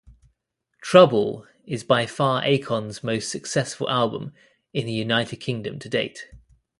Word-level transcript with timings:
"Trouble" 0.81 1.45
is 1.67 1.83
by 1.83 2.07
far 2.07 2.41
Akon's 2.41 3.03
most 3.03 3.29
successful 3.29 3.87
album 3.87 4.33
in 4.73 4.87
the 4.87 4.91
United 4.93 5.37
Kingdom 5.37 5.77
to 5.77 5.87
date. 5.89 6.25